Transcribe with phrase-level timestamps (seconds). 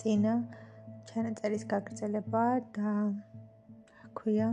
[0.00, 0.34] წინა
[1.08, 2.44] ჩანაწერის გაგრძელება
[2.76, 2.92] და
[4.18, 4.48] ქვია,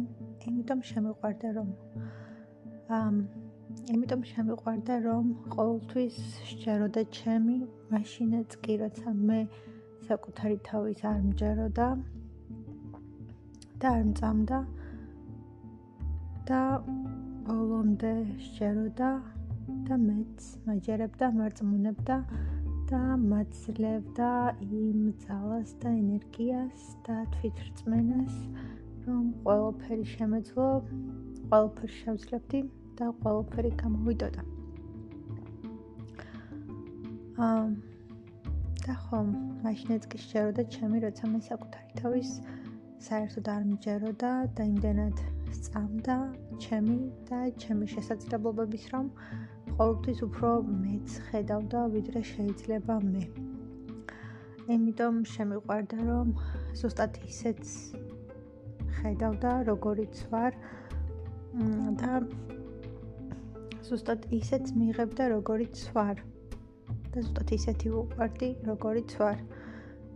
[0.49, 1.69] იმიტომ შემიყვარდა რომ
[2.99, 3.15] ამ
[3.93, 6.17] იმიტომ შემიყვარდა რომ ყოველთვის
[6.63, 7.57] შეეროდა ჩემი
[7.93, 9.39] მაშინაც კი როცა მე
[10.07, 11.87] საკუთარი თავის არ მჯეროდა
[13.81, 14.59] და არ მწამდა
[16.47, 16.61] და
[17.47, 18.13] ბოლომდე
[18.53, 19.09] შეეროდა
[19.87, 22.15] და მეც მაჯერებდა, მარწმუნებდა
[22.89, 24.29] და მაძლევდა
[24.63, 28.35] იმ ძალას და ენერგიას და თვითრწმენას,
[29.07, 30.67] რომ ყველაფერი შემეძლო,
[31.51, 32.61] ყველაფერი შევძლებდი
[32.99, 34.43] და ყველაფერი გამოვიდოდა.
[37.47, 37.63] აა
[38.83, 39.29] და ხომ,
[39.63, 42.31] მაშინაც კი შეეროდა ჩემი, როცა მე საკუთარი თავის
[43.03, 45.23] საერთოდ არ მიჯეროდა და იმდენად
[45.55, 46.15] სწამდა
[46.63, 46.97] ჩემი
[47.29, 49.09] და ჩემი შესაძლებლობების რომ
[49.77, 53.23] ყოველთვის უფრო მეც ხედავდა ვიდრე შეიძლება მე.
[54.75, 56.33] იმიტომ შემიყვარდა რომ
[56.81, 57.71] ზუსტად ისეც
[58.97, 60.59] ხედავდა როგორიც ვარ
[62.01, 62.11] და
[63.89, 66.21] ზუსტად ისეც მიიღებდა როგორიც ვარ.
[67.11, 69.37] და ზუსტად ისეთი ვიყარდი როგორიც ვარ.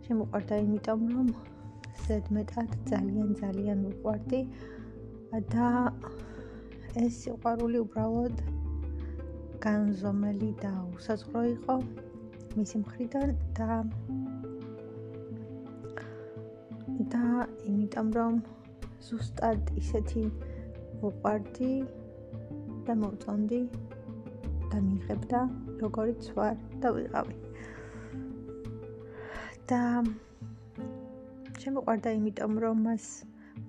[0.06, 1.28] შემიყვარდა იმიტომ რომ
[2.06, 4.40] ზედმეტად ძალიან ძალიან ვიყარდი
[5.52, 5.68] და
[7.02, 8.47] ეს სიყვარული უბრალოდ
[9.64, 11.76] განზომელი და უსაზღვრო იყო
[12.58, 13.78] მისი მხრიდან და
[17.14, 17.24] და
[17.70, 18.38] იმიტომ რომ
[19.08, 20.24] ზუსტად ისეთი
[21.02, 21.72] ვუყვარდი
[22.88, 23.60] და მოწონდი
[24.72, 25.40] და მიიღებდა
[25.82, 27.36] როგორიც ვარ და ვიყავი.
[29.70, 29.80] და
[31.62, 33.06] შემოყვარდა იმიტომ რომ მას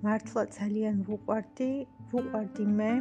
[0.04, 1.72] მართლა ძალიან ვუყვარდი
[2.12, 2.92] ვუყვარდი მე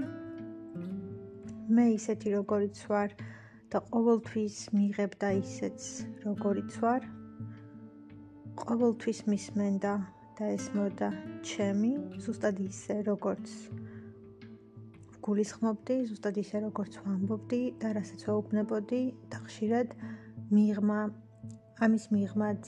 [1.70, 3.12] მე ისეთი როგორიც ვარ
[3.70, 5.84] და ყოველთვის მიიღებდა ისეც
[6.26, 7.04] როგორიც ვარ.
[8.62, 9.92] ყოველთვის მისმენდა
[10.40, 11.10] და ესმოდა
[11.46, 11.92] ჩემი
[12.26, 13.54] ზუსტად ისე როგორც
[15.30, 19.94] გულისხმობდი, ზუსტად ისე როგორც ვამბობდი და რასაც ვაუბნებოდი და ხშირად
[20.50, 21.00] მიღმა
[21.86, 22.64] ამის მიღმაც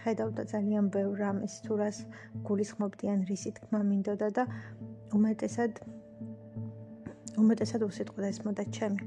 [0.00, 2.04] ხედავდა ძალიან ბევრ რამეს თუ რას
[2.48, 4.44] გულისხმობდი ან რისი თქმა მინდოდა და
[5.12, 5.99] უმეტესად
[7.40, 9.04] უმეტესად უსიტყვოდ ესმოდა ჩემი.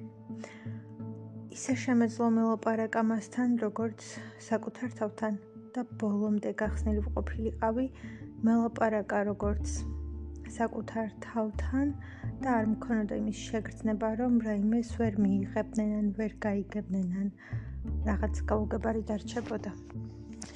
[1.53, 4.05] ისე შემეძლო მელაპარაკა მასთან, როგორც
[4.49, 5.33] საკუთარ თავთან
[5.75, 7.85] და ბოლომდე გახსნილი ვყოფილიყავი
[8.47, 9.75] მელაპარაკა როგორც
[10.55, 11.93] საკუთარ თავთან
[12.41, 17.29] და არ მქონოდა იმის შეგრძნება, რომ რაიმეს ვერ მიიღებდნენ ან ვერ გაიგებდნენ ან
[18.09, 19.71] რაღაც გაუგებარი დარჩებოდა.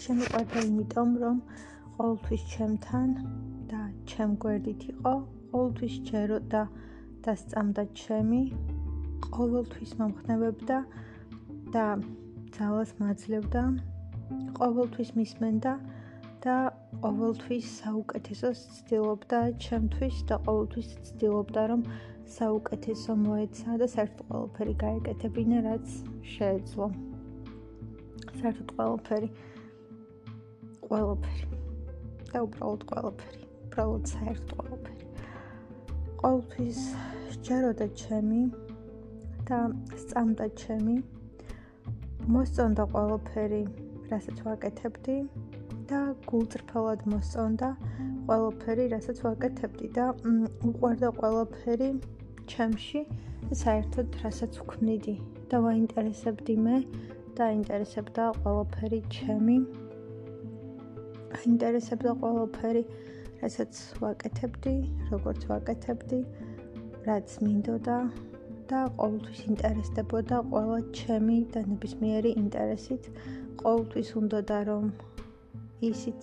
[0.04, 1.38] შემიყვარდა იმიტომ, რომ
[1.98, 3.16] ყოველთვის ჩემთან
[3.72, 5.14] და ჩემ გვერდით იყო,
[5.54, 6.87] ყოველთვის ჩეროდა და
[7.42, 8.42] სწამდა ჩემი
[9.36, 10.78] ყოველთვის მომხნევებდა
[11.76, 11.86] და
[12.58, 13.64] ძალას მაძლევდა
[14.60, 15.74] ყოველთვის მისმენდა
[16.46, 16.56] და
[17.04, 21.82] ყოველთვის საუკეთესოს ცდილობდა ჩემთვის და ყოველთვის ცდილობდა რომ
[22.38, 25.88] საუკეთესო მოეცა და საერთოდ ყოველფერი გაეკეთებინა რაც
[26.38, 26.88] შეეძლო.
[28.38, 29.30] საერთოდ ყოველფერი
[30.88, 31.46] ყოველფერი
[32.32, 35.06] და უბრალოდ ყოველფერი უბრალოდ საერთოდ ყოველფერი
[36.22, 36.82] ყოველთვის
[37.34, 38.42] სჯეროდა ჩემი
[39.48, 39.60] და
[40.02, 40.98] სწამდა ჩემი.
[42.36, 43.62] მოსწონდა ყველაფერი
[44.12, 45.18] რასაც ვაკეთებდი
[45.92, 46.00] და
[46.30, 47.70] გულწრფელად მოსწონდა
[48.28, 50.06] ყველაფერი რასაც ვაკეთებდი და
[50.70, 51.90] უყვარდა ყველაფერი
[52.54, 53.02] ჩემში
[53.64, 55.16] საერთოდ რასაც ვქმნიდი
[55.52, 56.78] და ვაინტერესებდი მე
[57.38, 59.58] და ინტერესებდა ყველაფერი ჩემი.
[61.38, 62.84] აინტერესებდა ყველაფერი
[63.42, 64.76] რასაც ვაკეთებდი,
[65.12, 66.20] როგორც ვაკეთებდი,
[67.08, 67.98] რაც მინდოდა
[68.70, 73.04] და ყოველთვის ინტერესდებოდა ყველა ჩემი და ნებისმიერი ინტერესით.
[73.64, 74.92] ყოველთვის უნდოდა რომ
[75.92, 76.22] ისიც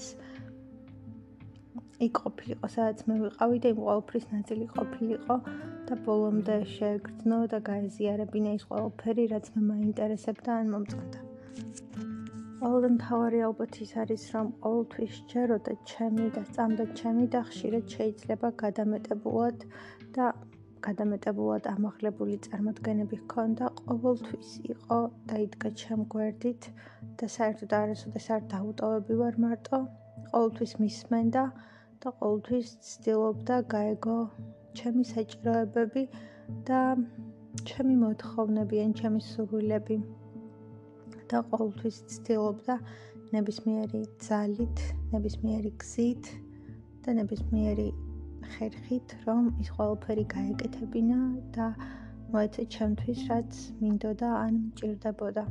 [2.04, 5.36] იყოფილიყო, სადაც მე ვიყავი და იმ ყოველფრის ნაწილი ყოფილიყო
[5.88, 11.20] და ბოლომდე შეგრძნო და გაეზიარებინა ის ყოველფერი, რაც მე მაინტერესებდა ან მომწონდა.
[12.64, 18.48] ყველაზე მთავარი ალბათ ის არის, რომ ყოველთვის შეეროდა ჩემი და სწამდა ჩემი და ხშირად შეიძლება
[18.62, 19.66] გადამეტებულად
[20.16, 20.25] და
[20.86, 24.98] გადამეტებულად ამაღლებული წარმოდგენები ჰქონდა, ყოველთვის იყო
[25.31, 26.69] და იდგა ჩემ გვერდით
[27.20, 29.81] და საერთოდ არასოდეს არ დაუტოვები ვარ მარტო,
[30.32, 31.44] ყოველთვის მისმენდა
[32.04, 34.19] და ყოველთვის ცდილობდა გაეგო
[34.81, 36.04] ჩემი საჭიროებები
[36.69, 36.82] და
[37.69, 39.98] ჩემი მოთხოვნები ან ჩემი სურვილები.
[41.30, 42.75] და ყოველთვის ცდილობდა
[43.34, 44.82] ნებისმიერი ძალით,
[45.14, 46.25] ნებისმიერი გზით
[47.04, 47.87] და ნებისმიერი
[48.52, 51.19] ხერხით, რომ ის ყველაფერი გაეკეთებინა
[51.56, 51.67] და
[52.35, 55.44] მოეცა ჩემთვის, რაც მინდოდა ან მჭირდებოდა.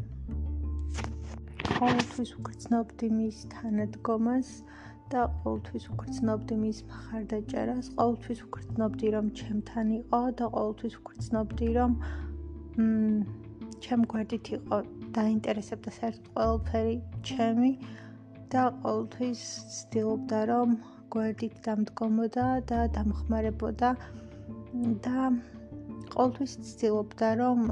[1.77, 4.49] ყოველთვის უგრძნობდი მის თანადგომას
[5.11, 11.91] და ყოველთვის უგრძნობდი მის მხარდაჭერას, ყოველთვის უგრძნობდი რომ ჩემთან იყო და ყოველთვის უგრძნობდი რომ
[12.77, 13.43] მ
[13.83, 14.77] ჩემ გვერდით იყო
[15.15, 16.95] დაინტერესებდა საერთოდ ყველაფერი
[17.29, 17.71] ჩემი
[18.53, 19.41] და ყოველთვის
[19.75, 20.75] ცდილობდა რომ
[21.13, 23.89] გვერდით დამდგომოდა და დამხმარებოდა
[25.07, 25.25] და
[26.13, 27.67] ყოველთვის ცდილობდა რომ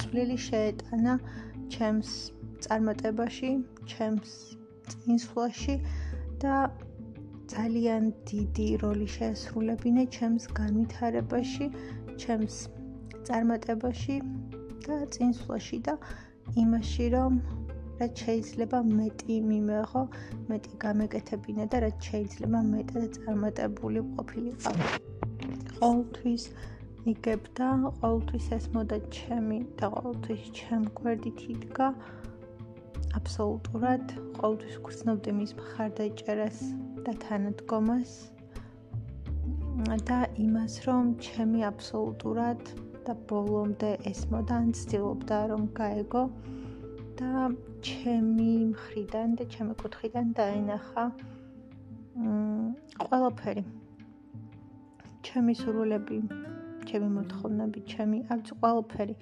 [0.00, 1.14] წვლილი შეეტანა
[1.74, 2.10] ჩემს
[2.66, 3.50] წარმატებაში,
[3.90, 4.32] ჩემს
[4.90, 5.76] წინსვლაში
[6.44, 6.56] და
[7.54, 11.66] ძალიან დიდი როლი შეასრულებინა ჩემს განვითარებაში,
[12.22, 12.56] ჩემს
[13.28, 14.16] წარმატებაში
[14.86, 15.94] და წინსვლაში და
[16.64, 17.38] იმაში, რომ
[18.00, 20.02] რაც შეიძლება მეტი მიმეღო,
[20.50, 24.72] მეტი გამეკეთებინა და რაც შეიძლება მეტად წარმატებული ყოფილიყო.
[25.78, 26.44] ყოველთვის
[27.12, 27.68] იგებდა,
[28.00, 31.88] ყოველთვის ესმოდა ჩემი და ყოველთვის ჩემ გვერდით იდგა.
[33.18, 34.04] აბსოლუტურად
[34.38, 36.58] ყოველთვის გრძნობდი მის მხარდაჭერას
[37.06, 38.14] და თანადგომას
[40.08, 42.60] და იმას, რომ ჩემი აბსოლუტურად
[43.06, 46.24] და ბოლომდე ესმოდა ან ცდილობდა რომ გაეგო
[47.20, 47.48] და
[47.84, 51.04] ჩემი მხრიდან და ჩემი კუთხიდან დაენახა
[52.24, 53.64] მ ყველაფერი
[55.28, 56.18] ჩემი სურვილები,
[56.88, 59.14] ჩემი მოთხოვნები, ჩემი არც ყველაფერი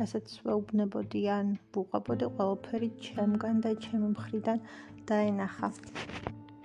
[0.00, 4.58] რასაც ვეუბნებოდი ან ვუყვებოდი ყველაფერი ჩემგან და ჩემი მხრიდან
[5.10, 5.68] დაენახა.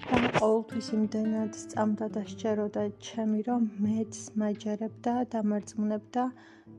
[0.05, 6.25] და ყოველთვის იმდენად სწამდა და შეეროდა ჩემი რომ მეც მაჯერებდა და მარწმუნებდა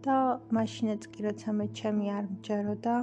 [0.07, 0.17] და
[0.59, 2.95] მაშინაც კი როცა მე ჩემი არ მჯეროდა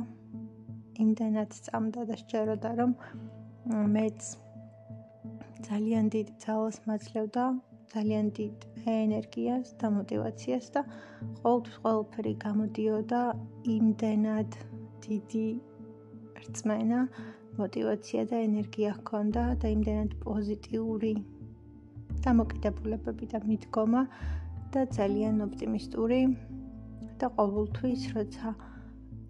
[1.02, 2.92] იმდენად წამდა და შეეროდა, რომ
[3.96, 4.20] მეც
[5.68, 7.44] ძალიან დიდ ძალას მაძლევდა,
[7.94, 8.56] ძალიან დიდ
[8.94, 10.82] ენერგიას და мотиваციას და
[11.42, 13.22] ყოველთვის ყოველფერი გამოდიოდა
[13.76, 14.52] იმდენად
[15.06, 15.48] დიდი
[16.44, 17.00] რწმენა,
[17.58, 21.14] мотиваცია და ენერგია ჰქონდა და იმდენად პოზიტიური
[22.26, 24.02] დამოკიდებულებები და მიდგომა
[24.74, 26.22] და ძალიან ოპტიმისტური
[27.22, 28.54] და ყოველთვის როცა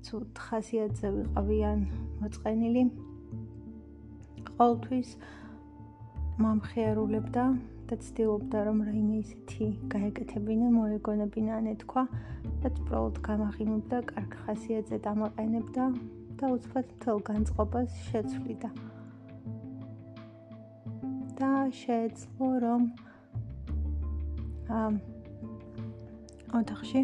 [0.05, 1.79] ცუდ ხასიათზე ვიყავიან
[2.21, 2.83] მოწყენილი
[4.57, 5.09] ყოველთვის
[6.43, 7.43] მომხიარულებდა
[7.89, 12.03] და ცდილობდა რომ რაიმე ისეთი გაეკეთებინა, მოეგონებინა, ანეთქვა
[12.63, 15.85] და უბრალოდ გამახინებდა, კარგ ხასიათზე დამაყენებდა
[16.39, 18.71] და უცბად მთელ განწყობას შეცვლიდა.
[21.43, 22.81] და შეეძლო რომ
[24.69, 24.93] ამ
[26.59, 27.01] ოთახში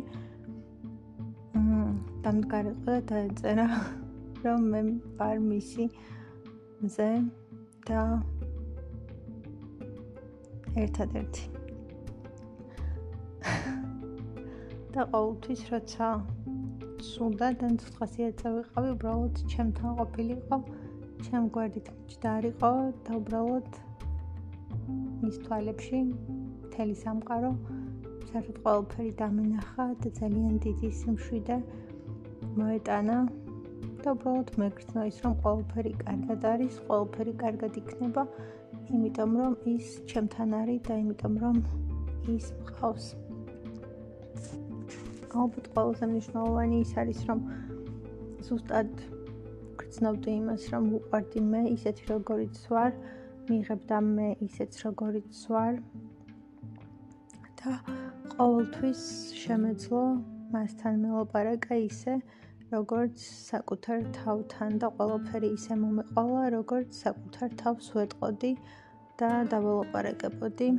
[2.26, 3.68] დამდგარიყო და დაეწერა
[4.44, 4.82] რომ მე
[5.20, 5.86] ვარ მისი
[6.84, 7.12] მზე
[7.90, 8.04] და
[10.84, 11.44] ერთადერთი.
[14.94, 16.08] და ყოველთვის როცა
[17.10, 20.58] სულდა და ცოტხასიათზე ვიყავი, უბრალოდ ჩემთან ყოფილიყო,
[21.26, 22.72] ჩემ გვერდით მჭდარიყო
[23.06, 23.70] და უბრალოდ
[25.24, 27.52] მის თვალებში მთელი სამყარო
[28.30, 31.56] საერთოდ ყოველფერი დამენახა და ძალიან დიდი სიმშვიდე
[32.60, 33.18] მოეტანა
[34.04, 38.24] და უბრალოდ მეგრძნო ის რომ ყოველფერი კარგად არის, ყოველფერი კარგად იქნება.
[38.90, 41.58] იმიტომ რომ ის ჩემთან არის და იმიტომ რომ
[42.36, 43.08] ის მყავს.
[45.42, 47.40] ალბათ ყველაზე მნიშვნელოვანი ის არის რომ
[48.46, 48.92] ზუსტად
[49.82, 52.92] გრძნობდი იმას რომ უყვარდი მე ისეთი როგორიც ვარ,
[53.50, 55.82] მიიღებდა მე ისეც როგორიც ვარ
[57.60, 57.74] და
[58.40, 59.00] ყოველთვის
[59.36, 60.02] შემეძლო
[60.54, 62.14] მასთან მელაპარაკა ისე
[62.72, 68.52] როგორც საკუთარ თავთან და ყველაფერი ისე მომეყოლა, როგორც საკუთარ თავს ვეტყოდი
[69.20, 70.70] და დაველაპარაკებოდი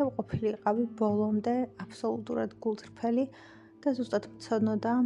[0.00, 1.54] და ყოფილიყავი ბოლომდე
[1.86, 3.28] აბსოლუტურად გულწრფელი
[3.86, 4.96] და ზუსტად მცოდნოდა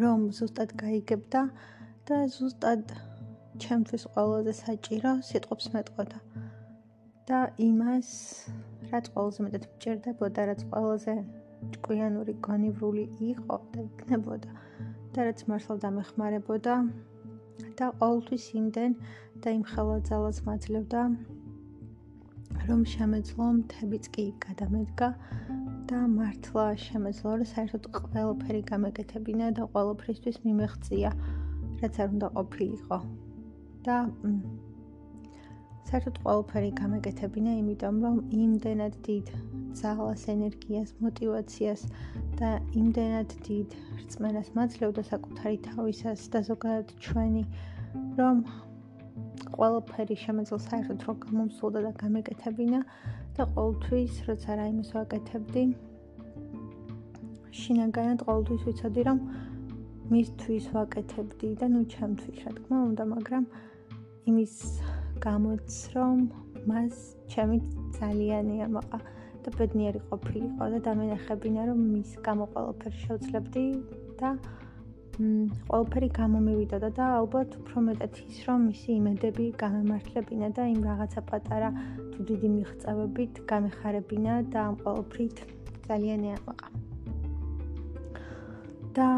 [0.00, 1.44] რომ ზუსტად გაიგებდა
[2.08, 2.96] და ზუსტად
[3.60, 6.18] ჩემთვის ყველაზე საჭირო სიტყვებს მეტყოდა.
[7.28, 8.08] და იმას
[8.92, 11.14] რაც ყველაზე მეტად მჭირდებოდა რაც ყველაზე
[11.74, 14.50] ჭკვიანური გონივრული იყო და იქნებოდა
[15.14, 16.74] და რაც მართლა დამეხმარებოდა
[17.80, 18.96] და ყოველთვის იმდენ
[19.44, 21.02] და იმ ხელაძალას მაძლევდა
[22.68, 25.08] რომ შემეძლო მთებიც კი გადამედგა
[25.90, 31.10] და მართლა შემეძლო რომ საერთოდ ყველაფერი გამეკეთებინა და ყველაფრისთვის მიმეღწია
[31.80, 32.98] რაც არ უნდა ყოფილიყო.
[33.86, 33.96] და
[35.88, 39.30] საერთოდ ყველაფერი გამეკეთებინა, იმიტომ რომ იმდენად დიდ
[39.80, 41.82] ძალას, ენერგიას, мотиваციას
[42.40, 47.44] და იმდენად დიდ რწმენას მაძლევდა საკუთარი თავისას და ზოგადად ჩვენი,
[48.20, 48.44] რომ
[49.56, 52.80] ყველაფერი შემეძლო საერთოდ რომ გამომსულდა და გამეკეთებინა
[53.36, 55.64] და ყოველთვის, როცა რაიმეს ვაკეთებდი,
[57.60, 59.18] შინაგანად ყოველთვის ვიცოდი, რომ
[60.12, 63.44] მისთვის ვაკეთებდი და ნუ ჩემთვის, რა თქმა უნდა, მაგრამ
[64.30, 64.54] იმის
[65.20, 66.16] გამოც რომ
[66.68, 66.94] მას
[67.32, 67.56] ჩემი
[67.98, 68.98] ძალიან იამაყა
[69.44, 73.64] და ბედნიერი ყოფილიყო და დამენახებინა რომ მის გამო ყველაფერს შევძლებდი
[74.20, 74.30] და
[75.20, 81.70] ყველაფერი გამომივიდოდა და ალბათ უფრო მეტად ის რომ მისი იმედები გამემართლებინა და იმ რაღაცა პატარა
[82.12, 85.36] თუ დიდი მიღწევებით გამეხარებინა და ამ ყველაფრით
[85.88, 86.68] ძალიან იამაყა
[88.96, 89.08] და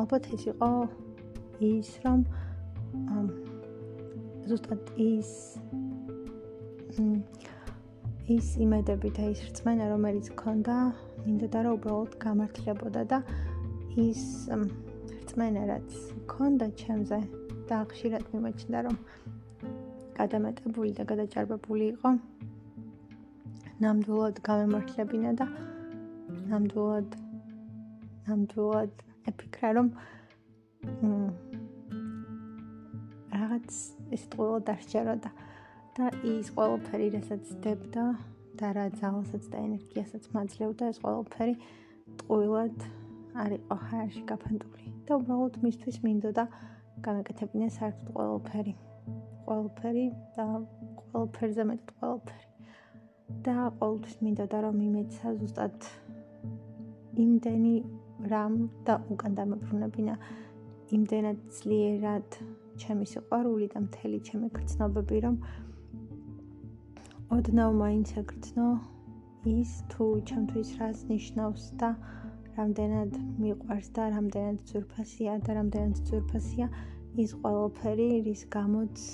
[0.00, 0.72] ალბათ ეს იყო
[1.68, 2.18] ის რომ
[4.48, 5.30] ზუსტად ის
[8.32, 10.76] ის იმედები და ის რწმენა რომელიც ქონდა
[11.24, 13.18] მინდოდა რომ უბრალოდ გამართლებოდა და
[14.04, 15.96] ის რწმენა რაც
[16.32, 17.18] ქონდა ჩემზე
[17.68, 18.96] და ხშირად მიმოჩნდა რომ
[20.18, 22.10] გადამეტებული და გადაჭარბებული იყო.
[23.84, 25.46] ნამდვილად გამემართლებინა და
[26.52, 27.10] ნამდვილად
[28.28, 29.92] ნამდვილად ეფიქრა რომ
[33.58, 35.30] რაღაც ეს ყველა დასჯეროდა
[35.98, 38.04] და ის ყველაფერი რასაც დებდა
[38.58, 41.54] და რა ძალასაც და ენერგიასაც მაძლევდა ეს ყველაფერი
[42.22, 42.76] ტყუილად
[43.42, 46.44] არ იყო ხარში გაფანტული და უბრალოდ მისთვის მინდოდა
[47.02, 48.74] გამეკეთებინა საერთოდ ყველაფერი.
[49.48, 50.06] ყველაფერი
[50.38, 50.46] და
[51.02, 52.46] ყველაფერზე მეტ ყველაფერი.
[53.42, 55.78] და ყოველთვის მინდოდა რომ იმეცა ზუსტად
[57.26, 57.74] იმდენი
[58.30, 58.54] რამ
[58.86, 60.14] და უკან დამებრუნებინა.
[60.94, 62.28] იმდენად ძლიერად
[62.82, 65.36] ჩემი სიყვარული და მთელი ჩემი გრძნობები რომ
[67.38, 68.68] ოდნავ მაინც ეკრძნო
[69.54, 71.90] ის თუ ჩემთვის რას ნიშნავს და
[72.58, 76.70] რამდენად მიყვარს და რამდენად ძვირფასია და რამდენად ძვირფასია
[77.18, 79.04] ის ყველაფერი, რის გამოც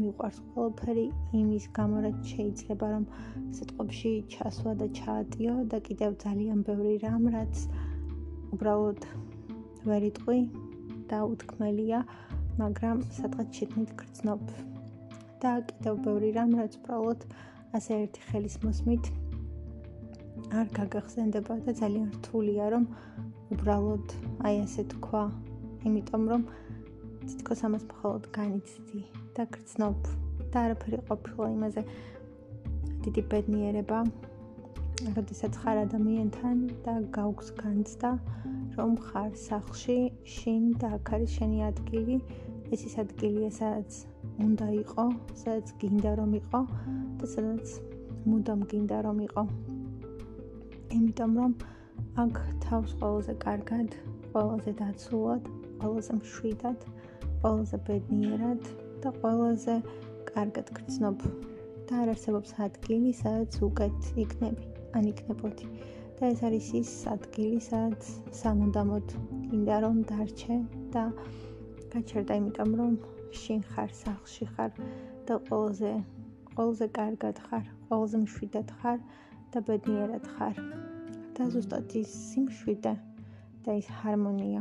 [0.00, 1.04] მიყვარს ყველაფერი,
[1.40, 3.04] იმის გამო რაც შეიძლება რომ
[3.56, 7.64] სიტყვებში ჩასვა და ჩაატიო და კიდევ ძალიან ბევრი რამ, რაც
[8.56, 9.00] უბრალოდ
[9.90, 10.40] ვერ იტყვი
[11.10, 12.00] და უთქმელია,
[12.58, 14.42] მაგრამ სადღაც შეგნით გრძნობ.
[15.40, 17.20] და კიდევ ბევრი რამ, რაც უბრალოდ
[17.76, 19.04] ასე ერთი ხელის მოსმით
[20.60, 22.84] არ გაგახსენდება და ძალიან რთულია რომ
[23.56, 24.06] უბრალოდ
[24.44, 25.22] აი ასე თქვა,
[25.88, 26.42] იმიტომ რომ
[27.24, 29.00] თითქოს ამას მხოლოდ განიცდი
[29.36, 29.98] და გრძნობ
[30.52, 31.82] და არაფერი ყოფილა იმაზე
[33.04, 33.98] დიდი ბედნიერება
[35.00, 38.10] როდესაც ხარ ადამიანთან და გაუგს განცდა
[38.76, 39.96] რომ ხარ სახლში
[40.34, 42.16] შინ და აქ არის შენი ადგილი.
[42.74, 43.90] ეს ის ადგილია სადაც
[44.46, 45.06] უნდა იყო
[45.42, 46.60] სადაც გინდა რომ იყო
[47.18, 47.66] და სადაც
[48.28, 49.44] მუდამ გინდა რომ იყო.
[50.98, 51.52] იმიტომ რომ
[52.24, 52.34] აქ
[52.66, 53.88] თავს ყველაზე კარგად
[54.32, 55.42] ყველაზე დაცულად
[55.80, 56.78] ყველაზე მშვიდად
[57.42, 58.62] ყველაზე ბედნიერად
[59.02, 59.74] და ყველაზე
[60.34, 61.24] კარგად გრძნობ
[61.90, 65.66] და არ არსებობს ადგილი, სადაც უკეთ იქნები, ან იქნებოდი.
[66.20, 68.02] და ეს არის ის ადგილი, სადაც
[68.40, 69.06] სამუდამოდ
[69.50, 70.56] კიდე რომ დარჩე
[70.94, 71.04] და
[71.92, 72.92] გაჩერდა, იმიტომ რომ
[73.40, 74.70] შინ ხარ სახლში ხარ
[75.26, 75.92] და ყველაზე
[76.54, 78.98] ყველაზე კარგად ხარ, ყველაზე მშვიდად ხარ
[79.52, 80.56] და ბედნიერად ხარ.
[81.40, 82.90] და ზუსტად ის სიმშვიდე
[83.64, 84.60] და ის ჰარმონია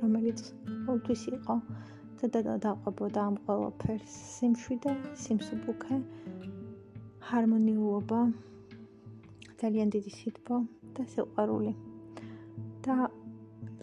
[0.00, 1.56] რომელიც ყოველთვის იყო
[2.34, 4.92] და დაყვებოდა ამ ყველაფერს სიმშვიდე,
[5.22, 6.00] სიმსუბუქე,
[7.30, 8.20] ჰარმონიულობა,
[9.60, 10.56] ძალიან დიდი სიტყვა
[10.96, 11.72] და სიყვარული.
[12.84, 12.94] და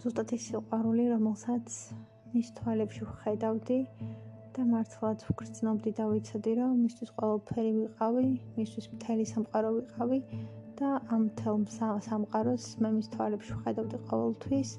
[0.02, 1.76] ზუსტად ის სიყვარული, რომელსაც
[2.34, 3.78] მის თვალებში ვხედავდი
[4.56, 8.26] და მართლაც ვგრძნობდი და ვიცოდი, რომ მისთვის ყველაფერი ვიყავი,
[8.58, 10.20] მისთვის მთელი სამყარო ვიყავი
[10.80, 11.56] და ამ თელ
[12.08, 14.70] სამყაროს მე მის თვალებში ვხედავდი ყოველთვის.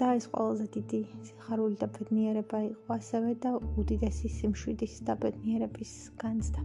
[0.00, 3.52] და ეს ყველაზე დიდი სიხარული და ბედნიერება იყო ასევე და
[3.82, 5.92] უდიდესი სიმშვიდის და ბედნიერების
[6.24, 6.60] განცდა.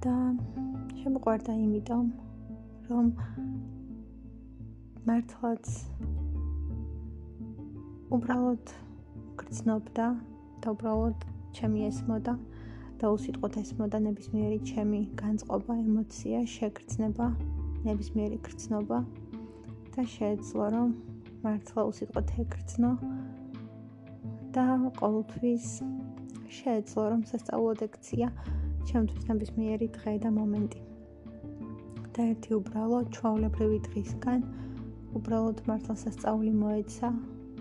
[0.00, 0.12] და
[1.02, 2.06] შემოყვარდა იმიტომ,
[2.88, 3.08] რომ
[5.08, 5.66] მართლაც
[8.16, 8.72] უბრალოდ
[9.42, 10.06] გრძნობდა
[10.64, 11.26] და უბრალოდ
[11.58, 12.34] ჩემი ესმოდა
[13.02, 17.26] და უსიტყვოდ ესმოდა ნებისმიერი ჩემი განწყობა, ემოცია, შეგრძნება,
[17.84, 18.98] ნებისმიერი გრძნობა
[19.96, 20.90] და შეეძლო რომ
[21.44, 22.90] მართლა უსიტყვოდ ეკრძნო
[24.56, 24.64] და
[25.00, 25.68] ყოველთვის
[26.56, 28.28] შეეძლო რომ სასწავლო ლექცია
[28.88, 30.80] ჩემთვის ნებისმიერი დღე და მომენტი.
[32.14, 34.40] და ერთი უბრალო ჩვეულებრივი დღისგან
[35.18, 37.10] უბრალოდ მართლა სასწაული მოეცა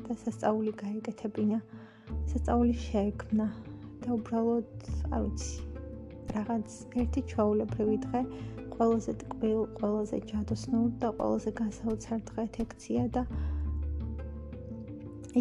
[0.06, 1.60] და სასწაული გაეკეთებინა.
[2.32, 3.48] სასწაული შეექმნა
[4.04, 4.70] და უბრალოდ
[5.16, 5.56] არ ვიცი
[6.36, 6.68] რაღაც
[7.04, 8.22] ერთი ჩვეულებრივი დღე
[8.74, 13.24] ყველაზე ტკბილ, ყველაზე ჯადოსნურ და ყველაზე გასაოცარ დღეთ ექცია და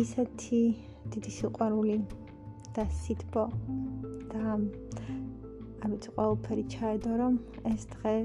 [0.02, 0.62] ისეთი
[1.12, 1.98] დიდი სიყვარული
[2.76, 3.44] და სიტყვა
[4.32, 4.42] და
[5.82, 7.34] არ ვიცი ყველაფერი ჩაედო რომ
[7.72, 8.16] ეს დღე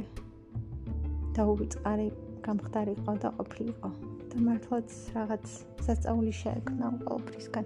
[1.38, 2.08] დაუვიწყარი
[2.46, 3.90] გამხდარი იყო და ყოფილიყო.
[4.34, 5.46] და მართლაც რაღაც
[5.86, 7.66] სასწაული შეექმნა ყოველფრისგან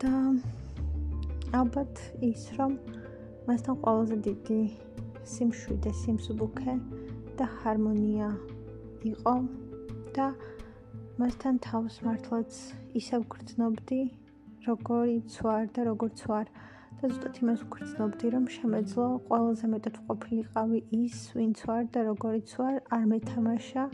[0.00, 0.12] და
[1.60, 2.76] ალბათ ის რომ
[3.48, 4.60] მასთან ყველაზე დიდი
[5.32, 6.74] სიმშვიდე, სიმსუბუქე
[7.40, 8.28] და ჰარმონია
[9.12, 9.34] იყო
[10.16, 10.26] და
[11.20, 12.60] მასთან თავს მართლაც
[13.00, 14.00] ისევ გრძნობდი,
[14.66, 16.46] როგორიც ვარ და როგორც ვარ.
[17.00, 22.74] და ზუსტად იმას ვგრძნობდი, რომ შემეძლო ყველაზე მეტად ყოფილიყავი ის, ვინც ვარ და როგორიც ვარ,
[22.96, 23.84] არ მეთამაშა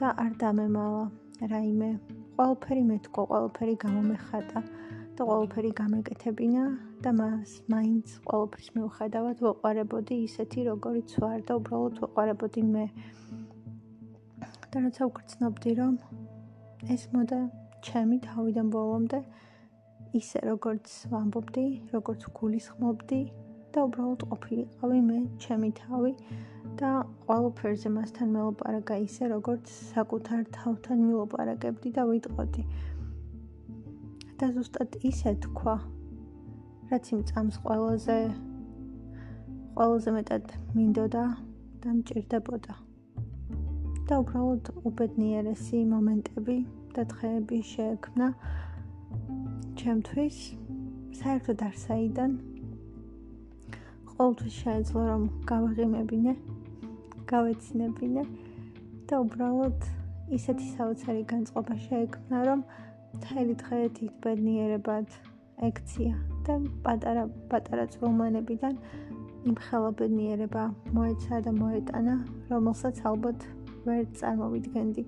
[0.00, 1.04] და არ დამემალა
[1.52, 1.90] რაიმე.
[2.36, 4.60] ყველაფერი მეთქო, ყველაფერი გამომეხატა
[5.16, 6.64] და ყველაფერი გამეკეთებინა
[7.00, 12.86] და მას მაინც ყველაფრის მიუხედავად ვეყარებოდი ისეთი, როგორიც ვარ და უბრალოდ ვეყარებოდი მე.
[14.70, 15.94] და როცა ვგრძნობდი, რომ
[16.92, 17.40] ეს მოდა
[17.86, 19.20] ჩემი თავიდან ბოლომდე
[20.16, 23.20] ისე როგორც ვამბობდი, როგორც გულისხმობდი
[23.74, 26.12] და უბრალოდ ყოფილიყავი მე ჩემი თავი
[26.80, 26.90] და
[27.26, 32.64] ყველაფერზე მასთან მელაპარაკა ისე როგორც საკუთარ თავთან მილაპარაკებდი და ვიტყოდი.
[34.40, 35.76] და ზუსტად ისე თქვა,
[36.92, 38.18] რაც იმ წამს ყველაზე
[39.76, 40.44] ყველაზე მეტად
[40.76, 41.24] მინდოდა
[41.84, 42.74] და მჭირდებოდა.
[44.08, 46.56] და უბრალოდ უბედნიერესი მომენტები
[46.94, 48.28] და დღეები შეექმნა
[49.86, 50.36] ჩემთვის
[51.14, 52.32] საერთოდ არ საიდან
[54.12, 56.32] ყოველთვის შეეძლო რომ გავაღიმებინე
[57.32, 58.24] გავეცინებინე
[59.12, 59.84] და უბრალოდ
[60.38, 62.64] ისეთი საოცარი განწყობა შეექმნა რომ
[63.12, 65.14] მთელი დღე თითბედნიერებად
[65.68, 66.14] ექცია
[66.48, 66.56] და
[66.88, 68.80] პატარა პატარა წვიმანებიდან
[69.52, 70.64] იმ ხელობედნიერება
[70.98, 72.16] მოეცა და მოეტანა
[72.50, 73.46] რომელსაც ალბათ
[73.86, 75.06] ვერ წარმოვიდგენდი.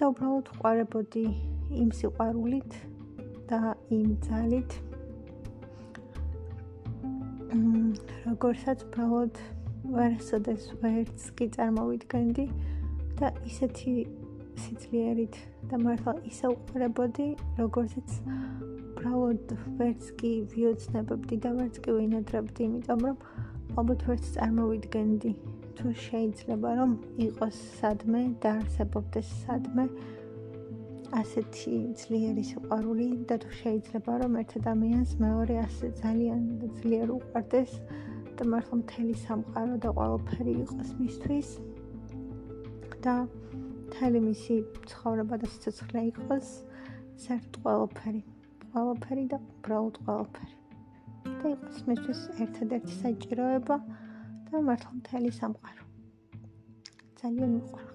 [0.00, 1.26] და უბრალოდ ვყარებოდი
[1.82, 2.80] იმ სიყვარულით
[3.52, 4.80] და იმ ძალით.
[8.22, 9.38] როგორცაც უბრალოდ
[9.92, 12.44] ვერსოდეს ვერც კი წარმოვიდგენდი
[13.18, 13.92] და ისეთი
[14.62, 15.36] სიძლიერით
[15.70, 17.26] და მართლა ისე უყარებოდი
[17.58, 23.20] როგორცაც უბრალოდ ვერც კი ვიოცნებობდი და ვერც კი ვინადრებდი იმიტომ რომ
[23.76, 25.32] ალბათ ვერც წარმოვიდგენდი.
[25.76, 26.90] თუ შეიძლება რომ
[27.26, 29.86] იყოს სადმე და არსებობდეს სადმე
[31.20, 36.42] ასეთი ძლიერი სიყვარული და თუ შეიძლება რომ ერთ ადამიანს მეორე ასე ძალიან
[36.80, 37.72] ძლიერ უყვარდეს
[38.38, 41.48] და მართლა მთელი სამყარო და ყველაფერი იყოს მისთვის
[43.04, 44.56] და მთელი მისი
[44.88, 46.48] ცხოვრება და სიცოცხლე იყოს
[47.26, 48.22] საერთოდ ყველაფერი
[48.72, 50.56] ყველაფერი და უბრალოდ ყველაფერი
[51.42, 53.76] და იყოს მისთვის ერთადერთი საჭიროება
[54.48, 55.84] და მართლა მთელი სამყარო.
[57.20, 57.91] ძალიან მიყვარს.